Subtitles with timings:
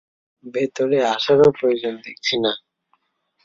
[0.45, 2.51] ভেতরে আসারও প্রয়োজন দেখছি না।